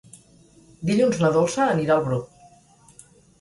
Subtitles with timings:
[0.89, 3.05] Dilluns na Dolça anirà al Bruc.